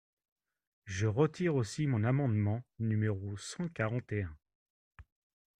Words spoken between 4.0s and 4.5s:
et un.